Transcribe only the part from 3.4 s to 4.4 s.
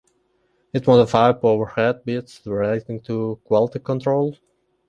quality control.